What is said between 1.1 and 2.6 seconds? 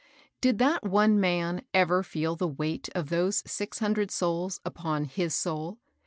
man ever feel the